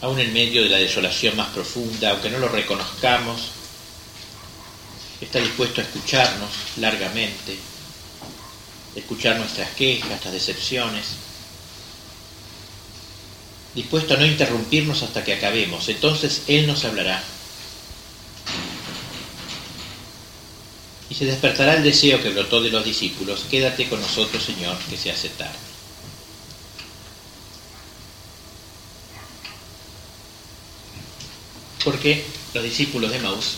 aún 0.00 0.18
en 0.18 0.32
medio 0.32 0.62
de 0.62 0.70
la 0.70 0.78
desolación 0.78 1.36
más 1.36 1.48
profunda, 1.50 2.10
aunque 2.10 2.30
no 2.30 2.38
lo 2.38 2.48
reconozcamos, 2.48 3.40
está 5.20 5.38
dispuesto 5.38 5.80
a 5.80 5.84
escucharnos 5.84 6.50
largamente, 6.78 7.56
escuchar 8.94 9.38
nuestras 9.38 9.70
quejas, 9.70 10.08
nuestras 10.08 10.32
decepciones, 10.32 11.04
dispuesto 13.74 14.14
a 14.14 14.16
no 14.18 14.26
interrumpirnos 14.26 15.02
hasta 15.02 15.24
que 15.24 15.34
acabemos. 15.34 15.88
Entonces 15.88 16.42
Él 16.46 16.66
nos 16.66 16.84
hablará. 16.84 17.22
Y 21.08 21.14
se 21.14 21.26
despertará 21.26 21.74
el 21.74 21.82
deseo 21.82 22.22
que 22.22 22.30
brotó 22.30 22.62
de 22.62 22.70
los 22.70 22.84
discípulos, 22.84 23.44
quédate 23.50 23.88
con 23.88 24.00
nosotros, 24.00 24.42
Señor, 24.42 24.78
que 24.88 24.96
se 24.96 25.10
hace 25.10 25.28
tarde. 25.30 25.58
Porque 31.84 32.24
los 32.54 32.64
discípulos 32.64 33.10
de 33.10 33.18
Maús, 33.18 33.56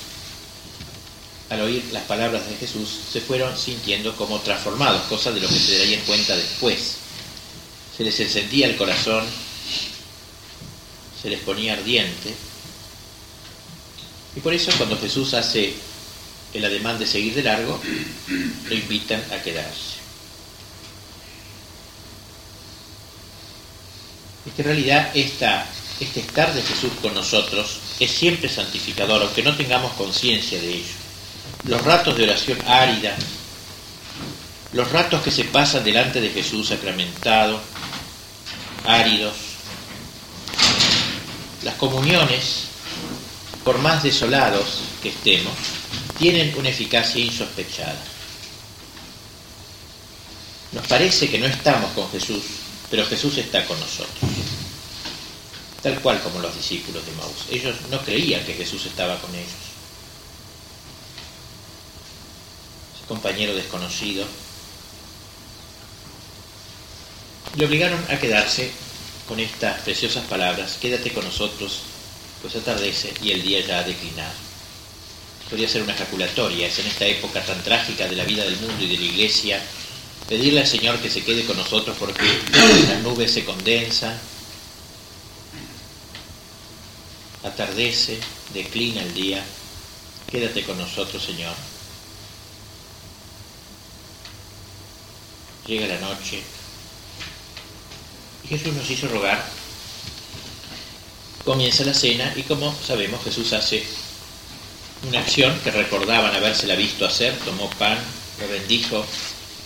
al 1.54 1.62
oír 1.62 1.84
las 1.92 2.04
palabras 2.04 2.48
de 2.48 2.56
Jesús, 2.56 2.88
se 3.12 3.20
fueron 3.20 3.56
sintiendo 3.56 4.14
como 4.16 4.40
transformados, 4.40 5.02
cosa 5.02 5.32
de 5.32 5.40
lo 5.40 5.48
que 5.48 5.58
se 5.58 5.78
darían 5.78 6.02
cuenta 6.02 6.36
después. 6.36 6.96
Se 7.96 8.04
les 8.04 8.18
encendía 8.20 8.66
el 8.66 8.76
corazón, 8.76 9.24
se 11.20 11.30
les 11.30 11.40
ponía 11.40 11.74
ardiente. 11.74 12.34
Y 14.36 14.40
por 14.40 14.52
eso 14.52 14.72
cuando 14.76 14.98
Jesús 14.98 15.32
hace 15.34 15.74
el 16.52 16.64
ademán 16.64 16.98
de 16.98 17.06
seguir 17.06 17.34
de 17.34 17.42
largo, 17.42 17.80
lo 18.68 18.74
invitan 18.74 19.22
a 19.32 19.40
quedarse. 19.42 19.94
Es 24.46 24.52
que 24.54 24.62
en 24.62 24.66
realidad 24.66 25.10
este 25.14 26.20
estar 26.20 26.52
de 26.52 26.62
Jesús 26.62 26.92
con 27.00 27.14
nosotros 27.14 27.78
es 28.00 28.10
siempre 28.10 28.48
santificador, 28.48 29.22
aunque 29.22 29.42
no 29.42 29.56
tengamos 29.56 29.92
conciencia 29.92 30.60
de 30.60 30.74
ello. 30.74 31.03
Los 31.66 31.82
ratos 31.82 32.16
de 32.16 32.24
oración 32.24 32.58
árida, 32.66 33.16
los 34.72 34.90
ratos 34.90 35.22
que 35.22 35.30
se 35.30 35.44
pasan 35.44 35.84
delante 35.84 36.20
de 36.20 36.30
Jesús 36.30 36.68
sacramentado, 36.68 37.60
áridos, 38.84 39.34
las 41.62 41.74
comuniones, 41.76 42.64
por 43.64 43.78
más 43.78 44.02
desolados 44.02 44.82
que 45.02 45.08
estemos, 45.08 45.54
tienen 46.18 46.54
una 46.58 46.68
eficacia 46.68 47.24
insospechada. 47.24 48.02
Nos 50.72 50.86
parece 50.86 51.30
que 51.30 51.38
no 51.38 51.46
estamos 51.46 51.90
con 51.92 52.10
Jesús, 52.10 52.42
pero 52.90 53.06
Jesús 53.06 53.38
está 53.38 53.64
con 53.64 53.78
nosotros. 53.80 54.30
Tal 55.82 56.00
cual 56.00 56.20
como 56.20 56.40
los 56.40 56.54
discípulos 56.56 57.04
de 57.06 57.12
Maús. 57.12 57.46
Ellos 57.50 57.76
no 57.90 58.00
creían 58.00 58.44
que 58.44 58.54
Jesús 58.54 58.86
estaba 58.86 59.18
con 59.20 59.34
ellos. 59.34 59.64
Ese 62.93 62.93
compañero 63.08 63.54
desconocido 63.54 64.26
le 67.56 67.66
obligaron 67.66 68.04
a 68.10 68.18
quedarse 68.18 68.70
con 69.28 69.38
estas 69.40 69.80
preciosas 69.82 70.24
palabras, 70.24 70.76
quédate 70.80 71.12
con 71.12 71.24
nosotros, 71.24 71.80
pues 72.42 72.56
atardece 72.56 73.14
y 73.22 73.30
el 73.30 73.42
día 73.42 73.60
ya 73.60 73.78
ha 73.78 73.84
declinado. 73.84 74.32
Podría 75.48 75.68
ser 75.68 75.82
una 75.82 75.94
ejaculatoria, 75.94 76.66
es 76.66 76.78
en 76.78 76.86
esta 76.86 77.06
época 77.06 77.44
tan 77.44 77.62
trágica 77.62 78.08
de 78.08 78.16
la 78.16 78.24
vida 78.24 78.44
del 78.44 78.56
mundo 78.56 78.82
y 78.82 78.88
de 78.88 78.96
la 78.96 79.04
iglesia, 79.04 79.62
pedirle 80.28 80.60
al 80.60 80.66
Señor 80.66 80.98
que 80.98 81.10
se 81.10 81.22
quede 81.22 81.44
con 81.44 81.56
nosotros 81.56 81.96
porque 81.98 82.22
las 82.88 83.02
nubes 83.02 83.30
se 83.32 83.44
condensan, 83.44 84.18
atardece, 87.44 88.18
declina 88.52 89.02
el 89.02 89.14
día, 89.14 89.44
quédate 90.30 90.64
con 90.64 90.76
nosotros, 90.78 91.22
Señor. 91.22 91.54
Llega 95.66 95.86
la 95.86 96.00
noche, 96.00 96.42
y 98.44 98.48
Jesús 98.48 98.74
nos 98.74 98.88
hizo 98.90 99.08
rogar. 99.08 99.42
Comienza 101.44 101.84
la 101.84 101.94
cena 101.94 102.32
y 102.36 102.42
como 102.42 102.74
sabemos 102.86 103.22
Jesús 103.24 103.52
hace 103.52 103.84
una 105.08 105.20
acción 105.20 105.58
que 105.60 105.70
recordaban 105.70 106.34
habérsela 106.34 106.74
visto 106.74 107.06
hacer, 107.06 107.34
tomó 107.38 107.68
pan, 107.70 107.98
lo 108.40 108.48
bendijo, 108.48 109.04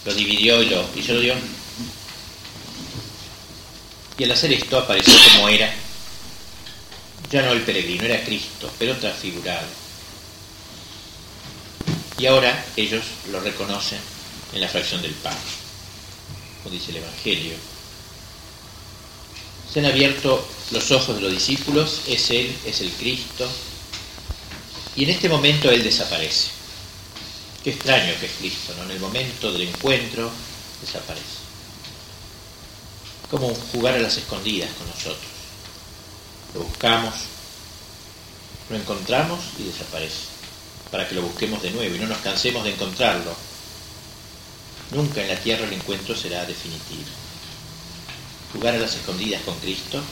lo 0.05 0.15
dividió 0.15 0.63
y, 0.63 0.71
lo, 0.71 0.89
y 0.95 1.03
se 1.03 1.15
lo 1.15 1.21
dio. 1.21 1.35
Y 4.19 4.25
al 4.25 4.33
hacer 4.33 4.53
esto 4.53 4.79
apareció 4.79 5.15
como 5.35 5.49
era, 5.49 5.73
ya 7.31 7.43
no 7.43 7.53
el 7.53 7.63
peregrino, 7.63 8.05
era 8.05 8.25
Cristo, 8.25 8.71
pero 8.79 8.97
transfigurado. 8.97 9.67
Y 12.19 12.27
ahora 12.27 12.65
ellos 12.77 13.05
lo 13.31 13.39
reconocen 13.41 14.01
en 14.53 14.61
la 14.61 14.69
fracción 14.69 15.03
del 15.03 15.13
pan, 15.13 15.37
dice 16.71 16.91
el 16.91 16.99
Evangelio 16.99 17.55
se 19.73 19.81
han 19.81 19.87
abierto 19.87 20.47
los 20.71 20.91
ojos 20.91 21.17
de 21.17 21.23
los 21.23 21.31
discípulos, 21.31 22.03
es 22.07 22.31
Él, 22.31 22.55
es 22.65 22.81
el 22.81 22.91
Cristo, 22.93 23.49
y 24.97 25.05
en 25.05 25.11
este 25.11 25.29
momento 25.29 25.71
Él 25.71 25.85
desaparece. 25.85 26.49
Qué 27.63 27.71
extraño 27.71 28.15
que 28.19 28.27
es 28.27 28.33
Cristo, 28.39 28.73
¿no? 28.77 28.85
En 28.85 28.93
el 28.93 29.01
momento 29.01 29.53
del 29.53 29.69
encuentro 29.69 30.31
desaparece. 30.81 31.39
Como 33.31 33.55
jugar 33.73 33.95
a 33.95 33.99
las 33.99 34.17
escondidas 34.17 34.71
con 34.79 34.89
nosotros. 34.89 35.31
Lo 36.55 36.61
buscamos, 36.63 37.15
lo 38.71 38.77
encontramos 38.77 39.41
y 39.59 39.65
desaparece. 39.65 40.39
Para 40.91 41.07
que 41.07 41.15
lo 41.15 41.23
busquemos 41.23 41.63
de 41.63 41.71
nuevo 41.73 41.95
y 41.95 41.99
no 41.99 42.07
nos 42.07 42.19
cansemos 42.19 42.65
de 42.65 42.71
encontrarlo. 42.71 43.37
Nunca 44.91 45.23
en 45.23 45.29
la 45.29 45.37
tierra 45.37 45.67
el 45.67 45.73
encuentro 45.73 46.17
será 46.17 46.45
definitivo 46.47 47.07
jugar 48.53 48.75
a 48.75 48.79
las 48.79 48.95
escondidas 48.95 49.43
con 49.43 49.59
Cristo, 49.59 50.03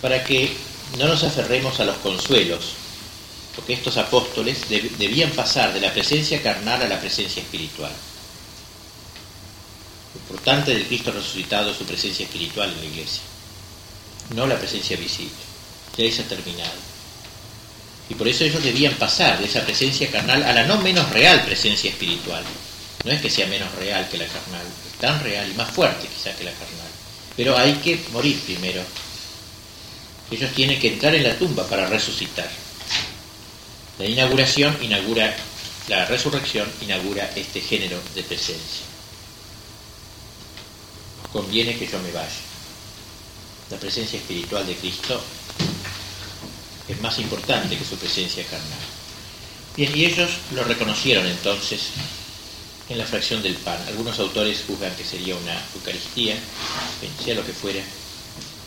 para 0.00 0.22
que 0.24 0.56
no 0.98 1.08
nos 1.08 1.24
aferremos 1.24 1.80
a 1.80 1.84
los 1.84 1.96
consuelos, 1.98 2.72
porque 3.56 3.72
estos 3.72 3.96
apóstoles 3.96 4.68
debían 4.68 5.30
pasar 5.30 5.72
de 5.72 5.80
la 5.80 5.92
presencia 5.92 6.42
carnal 6.42 6.82
a 6.82 6.88
la 6.88 7.00
presencia 7.00 7.42
espiritual. 7.42 7.92
Lo 10.14 10.20
importante 10.20 10.72
del 10.72 10.86
Cristo 10.86 11.10
resucitado 11.10 11.70
es 11.70 11.76
su 11.76 11.84
presencia 11.84 12.24
espiritual 12.24 12.70
en 12.70 12.80
la 12.80 12.86
iglesia, 12.86 13.22
no 14.34 14.46
la 14.46 14.58
presencia 14.58 14.96
visible. 14.96 15.48
Ya 15.96 16.12
se 16.12 16.22
ha 16.22 16.28
terminado. 16.28 16.70
Y 18.08 18.14
por 18.14 18.28
eso 18.28 18.44
ellos 18.44 18.62
debían 18.62 18.94
pasar 18.94 19.40
de 19.40 19.46
esa 19.46 19.64
presencia 19.64 20.08
carnal 20.12 20.44
a 20.44 20.52
la 20.52 20.64
no 20.64 20.78
menos 20.78 21.10
real 21.10 21.44
presencia 21.44 21.90
espiritual. 21.90 22.44
No 23.04 23.12
es 23.12 23.20
que 23.20 23.30
sea 23.30 23.46
menos 23.46 23.72
real 23.76 24.08
que 24.08 24.18
la 24.18 24.26
carnal, 24.26 24.66
es 24.86 24.98
tan 24.98 25.22
real 25.22 25.50
y 25.50 25.54
más 25.54 25.70
fuerte 25.70 26.08
quizás 26.08 26.36
que 26.36 26.44
la 26.44 26.52
carnal. 26.52 26.88
Pero 27.36 27.56
hay 27.56 27.74
que 27.74 28.00
morir 28.12 28.38
primero. 28.40 28.82
Ellos 30.30 30.52
tienen 30.52 30.78
que 30.80 30.88
entrar 30.94 31.14
en 31.14 31.24
la 31.24 31.38
tumba 31.38 31.66
para 31.66 31.86
resucitar. 31.86 32.50
La 33.98 34.06
inauguración 34.06 34.76
inaugura, 34.82 35.34
la 35.88 36.04
resurrección 36.06 36.68
inaugura 36.82 37.30
este 37.34 37.60
género 37.60 38.00
de 38.14 38.22
presencia. 38.22 38.84
Conviene 41.32 41.78
que 41.78 41.86
yo 41.86 41.98
me 42.00 42.12
vaya. 42.12 42.28
La 43.70 43.76
presencia 43.78 44.18
espiritual 44.18 44.66
de 44.66 44.74
Cristo 44.76 45.20
es 46.88 47.00
más 47.00 47.18
importante 47.18 47.76
que 47.76 47.84
su 47.84 47.96
presencia 47.96 48.42
carnal. 48.44 48.78
Bien, 49.76 49.96
y 49.96 50.06
ellos 50.06 50.30
lo 50.54 50.64
reconocieron 50.64 51.26
entonces 51.26 51.90
en 52.88 52.98
la 52.98 53.04
fracción 53.04 53.42
del 53.42 53.54
pan. 53.56 53.78
Algunos 53.86 54.18
autores 54.18 54.64
juzgan 54.66 54.94
que 54.96 55.04
sería 55.04 55.36
una 55.36 55.60
Eucaristía, 55.74 56.36
sea 57.24 57.34
lo 57.34 57.44
que 57.44 57.52
fuera. 57.52 57.82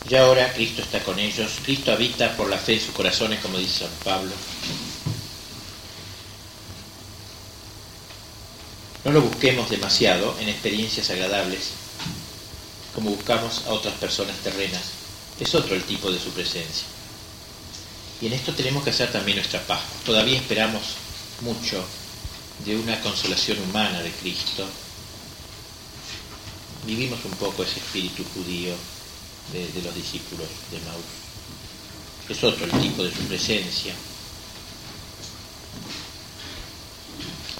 Ya 0.07 0.23
ahora 0.23 0.51
Cristo 0.53 0.81
está 0.81 1.03
con 1.03 1.19
ellos, 1.19 1.51
Cristo 1.63 1.91
habita 1.91 2.35
por 2.35 2.49
la 2.49 2.57
fe 2.57 2.73
en 2.73 2.81
sus 2.81 2.93
corazones, 2.93 3.39
como 3.39 3.57
dice 3.57 3.79
San 3.79 3.91
Pablo. 4.03 4.31
No 9.03 9.11
lo 9.11 9.21
busquemos 9.21 9.69
demasiado 9.69 10.35
en 10.39 10.49
experiencias 10.49 11.09
agradables, 11.09 11.71
como 12.93 13.11
buscamos 13.11 13.63
a 13.65 13.71
otras 13.71 13.95
personas 13.95 14.37
terrenas. 14.37 14.83
Es 15.39 15.55
otro 15.55 15.75
el 15.75 15.83
tipo 15.83 16.11
de 16.11 16.19
su 16.19 16.29
presencia. 16.29 16.85
Y 18.21 18.27
en 18.27 18.33
esto 18.33 18.53
tenemos 18.53 18.83
que 18.83 18.91
hacer 18.91 19.11
también 19.11 19.37
nuestra 19.37 19.59
paz. 19.61 19.81
Todavía 20.05 20.37
esperamos 20.37 20.83
mucho 21.41 21.83
de 22.65 22.75
una 22.75 22.99
consolación 23.01 23.57
humana 23.59 24.01
de 24.01 24.11
Cristo, 24.11 24.67
vivimos 26.85 27.19
un 27.25 27.31
poco 27.31 27.63
ese 27.63 27.79
espíritu 27.79 28.23
judío 28.33 28.73
de, 29.51 29.81
los 29.81 29.95
discípulos 29.95 30.47
de 30.71 30.79
Maús. 30.79 31.03
Es 32.29 32.43
otro 32.43 32.65
el 32.65 32.71
tipo 32.81 33.03
de 33.03 33.11
su 33.11 33.21
presencia. 33.23 33.93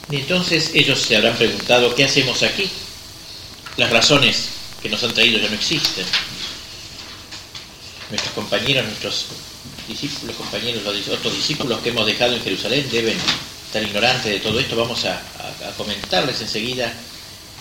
Y 0.10 0.18
entonces 0.18 0.72
ellos 0.74 1.00
se 1.00 1.16
habrán 1.18 1.36
preguntado, 1.38 1.96
¿qué 1.96 2.06
hacemos 2.06 2.44
aquí? 2.44 2.70
Las 3.78 3.90
razones 3.90 4.50
que 4.82 4.90
nos 4.90 5.04
han 5.04 5.14
traído 5.14 5.40
ya 5.40 5.50
no 5.50 5.56
existen. 5.56 6.06
Nuestros 8.10 8.34
compañeros, 8.34 8.86
nuestros 8.86 9.28
discípulos, 9.88 10.36
compañeros, 10.36 10.84
los 10.84 11.08
otros 11.08 11.34
discípulos 11.34 11.80
que 11.80 11.90
hemos 11.90 12.06
dejado 12.06 12.36
en 12.36 12.44
Jerusalén 12.44 12.88
deben 12.92 13.18
estar 13.72 13.84
ignorantes 13.84 14.26
de 14.26 14.40
todo 14.42 14.60
esto. 14.60 14.76
Vamos 14.76 15.06
a, 15.06 15.22
comentarles 15.78 16.42
enseguida. 16.42 16.92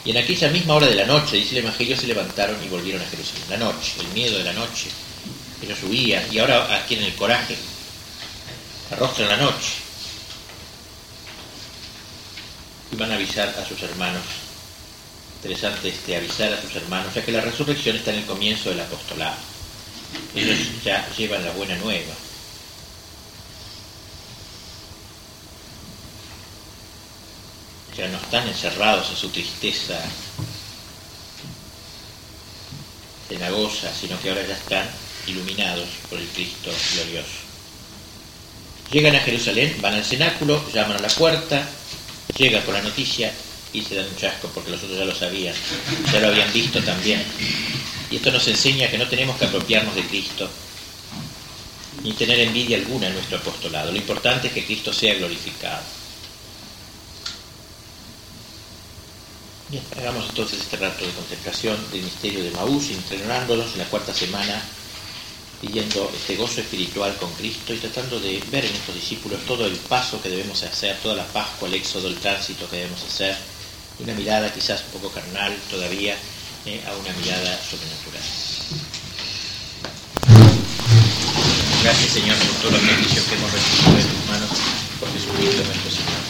Y 0.04 0.10
en 0.10 0.16
aquella 0.16 0.48
misma 0.48 0.74
hora 0.74 0.88
de 0.88 0.96
la 0.96 1.06
noche, 1.06 1.36
dice 1.36 1.58
el 1.58 1.64
Evangelio, 1.64 1.96
se 1.96 2.08
levantaron 2.08 2.56
y 2.64 2.68
volvieron 2.68 3.00
a 3.00 3.06
Jerusalén. 3.06 3.44
La 3.48 3.56
noche, 3.58 3.92
el 4.00 4.08
miedo 4.08 4.36
de 4.38 4.44
la 4.44 4.52
noche. 4.52 4.88
Ellos 5.62 5.78
huían 5.84 6.24
y 6.32 6.38
ahora 6.40 6.74
adquieren 6.74 7.06
el 7.06 7.14
coraje. 7.14 7.56
Arrostran 8.90 9.28
la 9.28 9.36
noche. 9.36 9.74
Y 12.90 12.96
van 12.96 13.12
a 13.12 13.14
avisar 13.14 13.48
a 13.48 13.64
sus 13.64 13.80
hermanos. 13.82 14.22
Interesante 15.36 15.90
este 15.90 16.16
avisar 16.16 16.52
a 16.52 16.60
sus 16.60 16.74
hermanos, 16.74 17.14
ya 17.14 17.24
que 17.24 17.30
la 17.30 17.40
resurrección 17.40 17.96
está 17.96 18.10
en 18.10 18.18
el 18.18 18.26
comienzo 18.26 18.70
del 18.70 18.80
apostolado. 18.80 19.36
Ellos 20.34 20.58
ya 20.84 21.08
llevan 21.16 21.44
la 21.44 21.52
buena 21.52 21.76
nueva. 21.76 22.14
Ya 28.00 28.08
no 28.08 28.16
están 28.16 28.48
encerrados 28.48 29.10
en 29.10 29.16
su 29.16 29.28
tristeza 29.28 30.00
cenagosa, 33.28 33.92
sino 33.94 34.18
que 34.22 34.30
ahora 34.30 34.46
ya 34.46 34.54
están 34.54 34.88
iluminados 35.26 35.86
por 36.08 36.18
el 36.18 36.26
Cristo 36.28 36.70
glorioso. 36.94 37.28
Llegan 38.90 39.16
a 39.16 39.20
Jerusalén, 39.20 39.76
van 39.82 39.96
al 39.96 40.04
cenáculo, 40.06 40.64
llaman 40.72 40.96
a 40.96 41.00
la 41.00 41.08
puerta, 41.08 41.68
llega 42.38 42.64
con 42.64 42.72
la 42.72 42.80
noticia 42.80 43.34
y 43.74 43.82
se 43.82 43.96
dan 43.96 44.06
un 44.06 44.16
chasco 44.16 44.50
porque 44.54 44.70
los 44.70 44.82
otros 44.82 44.98
ya 44.98 45.04
lo 45.04 45.14
sabían, 45.14 45.54
ya 46.10 46.20
lo 46.20 46.28
habían 46.28 46.50
visto 46.54 46.82
también. 46.82 47.22
Y 48.10 48.16
esto 48.16 48.32
nos 48.32 48.48
enseña 48.48 48.88
que 48.88 48.96
no 48.96 49.08
tenemos 49.08 49.36
que 49.36 49.44
apropiarnos 49.44 49.94
de 49.94 50.06
Cristo, 50.06 50.48
ni 52.02 52.14
tener 52.14 52.40
envidia 52.40 52.78
alguna 52.78 53.08
en 53.08 53.12
nuestro 53.12 53.36
apostolado. 53.36 53.92
Lo 53.92 53.98
importante 53.98 54.48
es 54.48 54.54
que 54.54 54.64
Cristo 54.64 54.90
sea 54.90 55.12
glorificado. 55.16 55.99
Bien, 59.70 59.84
hagamos 59.98 60.28
entonces 60.28 60.58
este 60.58 60.76
rato 60.78 61.06
de 61.06 61.12
contemplación 61.12 61.76
del 61.92 62.02
misterio 62.02 62.42
de 62.42 62.50
Maús, 62.50 62.90
entrenándonos 62.90 63.70
en 63.74 63.78
la 63.78 63.84
cuarta 63.84 64.12
semana, 64.12 64.60
pidiendo 65.60 66.10
este 66.12 66.34
gozo 66.34 66.60
espiritual 66.60 67.14
con 67.18 67.32
Cristo 67.34 67.72
y 67.72 67.78
tratando 67.78 68.18
de 68.18 68.42
ver 68.50 68.64
en 68.64 68.74
estos 68.74 68.96
discípulos 68.96 69.38
todo 69.46 69.66
el 69.66 69.76
paso 69.76 70.20
que 70.20 70.28
debemos 70.28 70.60
hacer, 70.64 70.96
toda 70.96 71.14
la 71.14 71.26
Pascua, 71.26 71.68
el 71.68 71.74
éxodo, 71.74 72.08
el 72.08 72.16
tránsito 72.16 72.68
que 72.68 72.78
debemos 72.78 73.00
hacer, 73.04 73.36
una 74.00 74.12
mirada 74.14 74.52
quizás 74.52 74.82
un 74.86 75.00
poco 75.00 75.14
carnal 75.14 75.56
todavía, 75.70 76.16
eh, 76.66 76.82
a 76.88 76.96
una 76.96 77.12
mirada 77.20 77.56
sobrenatural. 77.62 78.22
Gracias 81.84 82.12
Señor 82.12 82.36
por 82.38 82.56
todos 82.56 82.72
los 82.72 82.82
beneficios 82.82 83.24
que 83.24 83.34
hemos 83.36 83.52
recibido 83.52 83.96
de 83.96 84.02
tus 84.02 84.26
manos 84.26 84.50
por 84.98 85.12
Jesucristo 85.12 85.62
nuestro 85.62 85.90
Señor. 85.92 86.20